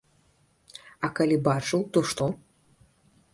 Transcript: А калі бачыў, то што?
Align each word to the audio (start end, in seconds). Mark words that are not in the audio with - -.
А 1.07 1.09
калі 1.19 1.37
бачыў, 1.49 1.81
то 1.93 2.05
што? 2.13 2.25